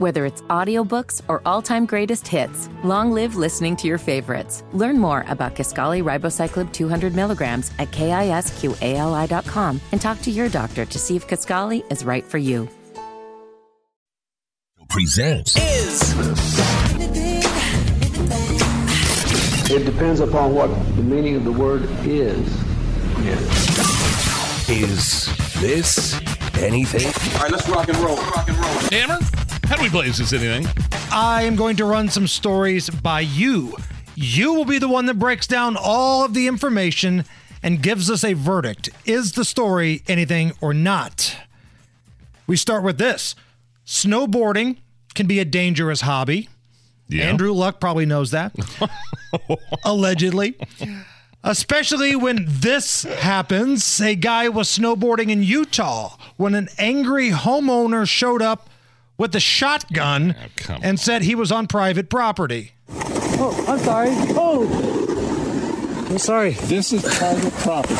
[0.00, 4.64] Whether it's audiobooks or all-time greatest hits, long live listening to your favorites.
[4.72, 10.98] Learn more about Kisqali Ribociclib 200 milligrams at kisqali.com and talk to your doctor to
[10.98, 12.66] see if Kisqali is right for you.
[14.88, 16.14] presents is
[19.70, 22.38] It depends upon what the meaning of the word is.
[24.70, 25.28] is
[25.60, 26.14] this
[26.58, 27.06] anything?
[27.34, 28.16] All right, let's rock and roll.
[28.16, 28.78] Rock and roll.
[28.90, 29.18] Hammer,
[29.70, 30.08] how do we play?
[30.08, 30.66] This anything?
[31.12, 33.76] I am going to run some stories by you.
[34.16, 37.24] You will be the one that breaks down all of the information
[37.62, 38.88] and gives us a verdict.
[39.06, 41.36] Is the story anything or not?
[42.48, 43.36] We start with this
[43.86, 44.78] snowboarding
[45.14, 46.48] can be a dangerous hobby.
[47.08, 47.26] Yeah.
[47.26, 48.52] Andrew Luck probably knows that.
[49.84, 50.56] Allegedly.
[51.44, 54.00] Especially when this happens.
[54.00, 58.68] A guy was snowboarding in Utah when an angry homeowner showed up
[59.20, 60.82] with a shotgun Oh, come on.
[60.82, 62.72] and said he was on private property.
[62.88, 64.08] Oh, I'm sorry.
[64.34, 66.52] Oh, I'm sorry.
[66.52, 67.94] This is private property.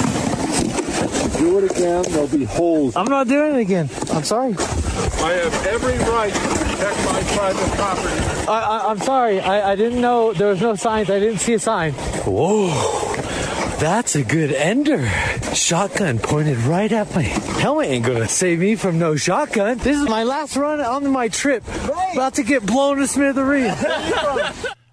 [1.38, 2.96] Do it again, there'll be holes.
[2.96, 3.88] I'm not doing it again.
[4.12, 4.54] I'm sorry.
[4.58, 8.48] I have every right to protect my private property.
[8.48, 9.40] I, I, I'm sorry.
[9.40, 11.08] I, I didn't know there was no signs.
[11.10, 11.92] I didn't see a sign.
[12.24, 12.68] Whoa.
[13.80, 15.08] That's a good ender.
[15.54, 19.78] Shotgun pointed right at my helmet ain't gonna save me from no shotgun.
[19.78, 21.64] This is my last run on my trip.
[22.12, 23.82] About to get blown to smithereens.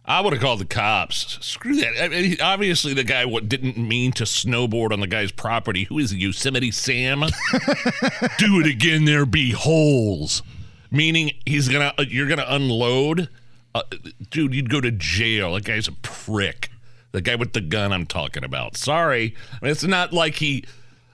[0.06, 1.38] I would have called the cops.
[1.46, 2.02] Screw that.
[2.02, 5.84] I mean, obviously, the guy didn't mean to snowboard on the guy's property.
[5.84, 7.20] Who is he, Yosemite Sam?
[8.38, 9.04] Do it again.
[9.04, 10.44] There be holes.
[10.92, 11.94] Meaning he's gonna.
[11.98, 13.28] Uh, you're gonna unload.
[13.76, 13.82] Uh,
[14.30, 15.56] dude, you'd go to jail.
[15.56, 16.70] That guy's a prick.
[17.12, 18.78] The guy with the gun I'm talking about.
[18.78, 20.66] Sorry, I mean, it's not like he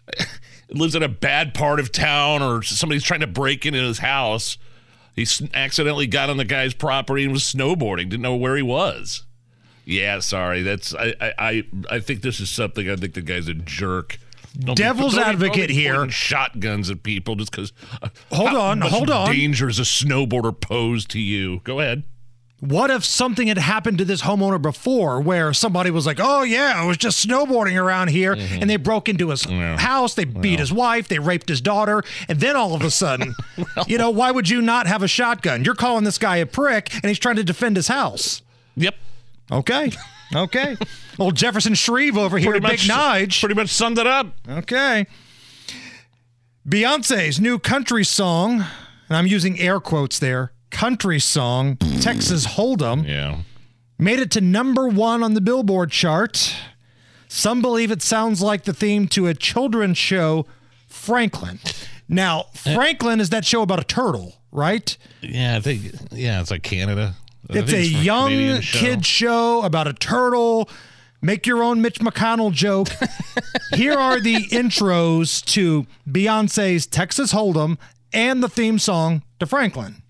[0.70, 4.58] lives in a bad part of town or somebody's trying to break into his house.
[5.16, 8.10] He accidentally got on the guy's property and was snowboarding.
[8.10, 9.24] Didn't know where he was.
[9.86, 10.64] Yeah, sorry.
[10.64, 12.90] That's I I I, think this is something.
[12.90, 14.18] I think the guy's a jerk.
[14.58, 16.10] Don't be- Devil's don't be- advocate don't be here.
[16.10, 17.74] Shotguns at people just because.
[18.02, 19.32] Uh, hold on, hold on.
[19.32, 21.60] Danger is a snowboarder posed to you.
[21.64, 22.04] Go ahead.
[22.64, 26.72] What if something had happened to this homeowner before where somebody was like, oh, yeah,
[26.78, 28.62] I was just snowboarding around here mm-hmm.
[28.62, 32.40] and they broke into his house, they beat his wife, they raped his daughter, and
[32.40, 33.36] then all of a sudden,
[33.88, 35.66] you know, why would you not have a shotgun?
[35.66, 38.42] You're calling this guy a prick and he's trying to defend his house.
[38.78, 38.96] Yep.
[39.52, 39.92] Okay.
[40.34, 40.78] Okay.
[41.20, 42.88] Old Jefferson Shreve over here, Pretty Big much.
[42.88, 43.42] Nige.
[43.42, 44.38] Pretty much summed it up.
[44.48, 45.06] Okay.
[46.66, 48.64] Beyonce's new country song,
[49.10, 53.38] and I'm using air quotes there, country song, Texas Hold'em, Yeah.
[53.98, 56.54] made it to number one on the Billboard chart.
[57.30, 60.46] Some believe it sounds like the theme to a children's show,
[60.88, 61.60] Franklin.
[62.10, 62.76] Now, eh.
[62.76, 64.96] Franklin is that show about a turtle, right?
[65.22, 65.56] Yeah.
[65.56, 65.84] I think.
[66.12, 66.42] Yeah.
[66.42, 67.16] It's like Canada.
[67.50, 68.80] I It's a from young show.
[68.80, 70.70] kid show about a turtle.
[71.22, 72.90] Make your own Mitch McConnell joke.
[73.74, 77.78] Here are the intros to Beyonce's Texas Hold'em
[78.12, 80.03] and the theme song to Franklin.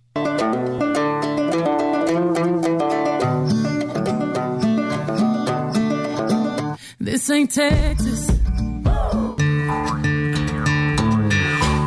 [7.33, 8.27] Ain't Texas.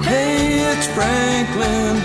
[0.05, 1.97] Hey, it's Franklin.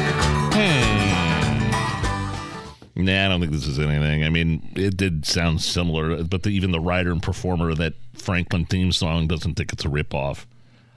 [2.96, 4.24] Nah, I don't think this is anything.
[4.24, 7.94] I mean, it did sound similar, but the, even the writer and performer of that
[8.13, 10.46] Franklin theme song doesn't think it's a ripoff.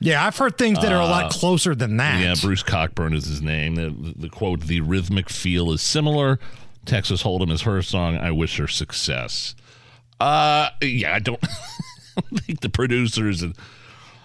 [0.00, 2.16] Yeah, I've heard things that are a lot closer than that.
[2.16, 3.76] Uh, Yeah, Bruce Cockburn is his name.
[3.76, 6.38] The, the quote: "The rhythmic feel is similar."
[6.84, 8.18] Texas Hold'em is her song.
[8.18, 9.54] I wish her success.
[10.20, 11.40] Uh, yeah, I don't
[12.36, 13.56] think the producers of,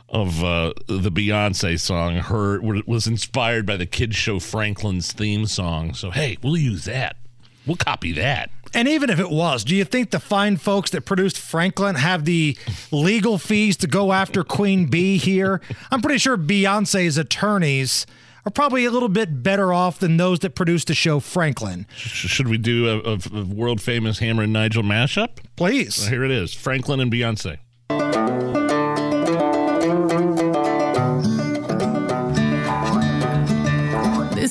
[0.10, 5.94] of uh, the Beyonce song her was inspired by the kids show Franklin's theme song.
[5.94, 7.18] So hey, we'll use that.
[7.66, 8.50] We'll copy that.
[8.74, 12.26] And even if it was, do you think the fine folks that produced Franklin have
[12.26, 12.56] the
[12.92, 15.62] legal fees to go after Queen Bey here?
[15.92, 18.06] I'm pretty sure Beyonce's attorneys
[18.46, 21.88] are probably a little bit better off than those that produced the show Franklin.
[21.96, 25.38] Should we do a, a, a world famous Hammer and Nigel mashup?
[25.56, 26.08] Please.
[26.08, 27.58] Here it is: Franklin and Beyonce.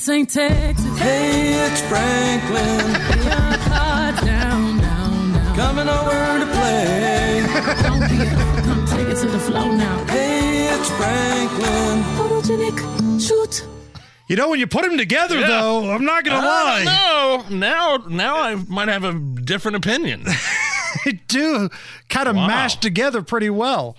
[0.08, 0.99] This ain't Texas.
[0.99, 2.78] Hey, it's Franklin.
[3.20, 5.55] Beyond hard down, down, down.
[5.55, 7.44] Coming over to play.
[7.82, 10.02] Don't be a, come take it to the floor now.
[10.06, 12.02] Hey, it's Franklin.
[12.16, 13.66] Photogenic, shoot.
[14.31, 15.46] You know, when you put them together, Yeah.
[15.46, 16.84] though, I'm not going to lie.
[17.50, 20.25] No, now now I might have a different opinion.
[21.05, 21.69] They do
[22.08, 22.46] kind of Wow.
[22.46, 23.94] mash together pretty well.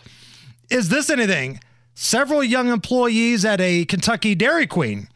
[0.71, 1.59] Is this anything?
[1.93, 5.07] Several young employees at a Kentucky Dairy Queen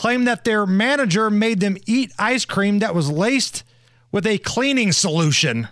[0.00, 3.62] claimed that their manager made them eat ice cream that was laced
[4.10, 5.68] with a cleaning solution.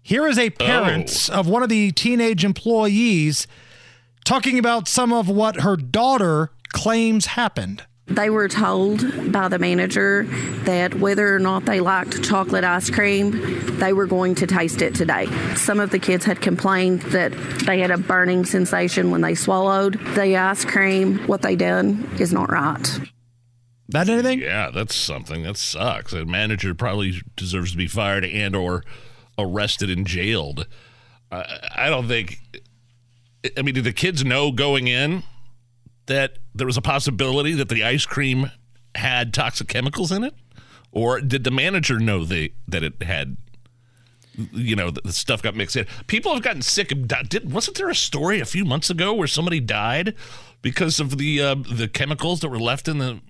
[0.00, 1.40] Here is a parent oh.
[1.40, 3.48] of one of the teenage employees
[4.24, 7.82] talking about some of what her daughter claims happened.
[8.06, 10.28] They were told by the manager
[10.62, 13.32] that whether or not they liked chocolate ice cream,
[13.78, 15.26] they were going to taste it today.
[15.56, 17.32] Some of the kids had complained that
[17.66, 21.18] they had a burning sensation when they swallowed the ice cream.
[21.26, 23.00] What they done is not right.
[23.96, 24.40] Anything?
[24.40, 25.42] Yeah, that's something.
[25.42, 26.12] That sucks.
[26.12, 28.84] A manager probably deserves to be fired and or
[29.38, 30.66] arrested and jailed.
[31.30, 32.40] I, I don't think.
[33.56, 35.22] I mean, did the kids know going in
[36.06, 38.50] that there was a possibility that the ice cream
[38.94, 40.34] had toxic chemicals in it,
[40.92, 43.36] or did the manager know they that it had?
[44.52, 45.86] You know, the, the stuff got mixed in.
[46.08, 46.90] People have gotten sick.
[46.90, 50.14] Of, did wasn't there a story a few months ago where somebody died
[50.64, 53.20] because of the uh, the chemicals that were left in the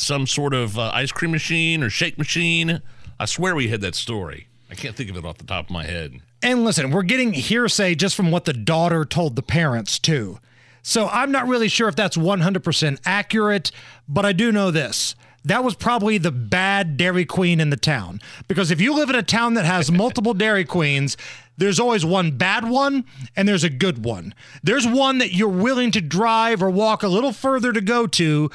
[0.00, 2.82] some sort of uh, ice cream machine or shake machine?
[3.18, 4.48] I swear we had that story.
[4.70, 6.20] I can't think of it off the top of my head.
[6.42, 10.38] And listen, we're getting hearsay just from what the daughter told the parents, too.
[10.82, 13.70] So I'm not really sure if that's 100% accurate,
[14.08, 15.14] but I do know this.
[15.44, 18.20] That was probably the bad Dairy Queen in the town.
[18.46, 21.16] Because if you live in a town that has multiple Dairy Queens,
[21.56, 23.04] there's always one bad one
[23.36, 24.34] and there's a good one.
[24.62, 28.50] There's one that you're willing to drive or walk a little further to go to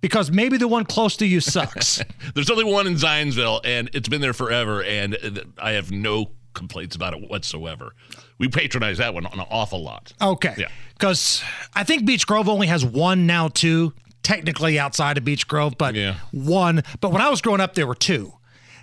[0.00, 2.02] because maybe the one close to you sucks.
[2.34, 5.16] There's only one in Zionsville, and it's been there forever, and
[5.60, 7.94] I have no complaints about it whatsoever.
[8.38, 10.12] We patronize that one an awful lot.
[10.20, 10.54] Okay.
[10.58, 10.68] Yeah.
[10.94, 11.42] Because
[11.74, 13.92] I think Beech Grove only has one now, too,
[14.22, 16.16] technically outside of Beech Grove, but Yeah.
[16.32, 16.82] one.
[17.00, 18.32] But when I was growing up, there were two.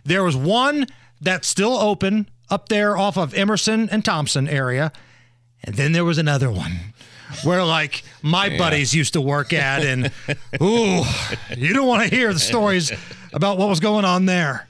[0.06, 0.86] There was one
[1.20, 4.92] that's still open up there off of Emerson and Thompson area.
[5.63, 6.94] And then there was another one
[7.44, 10.12] where like my buddies used to work at and
[10.62, 11.03] ooh,
[11.56, 12.91] you don't want to hear the stories
[13.33, 14.68] about what was going on there.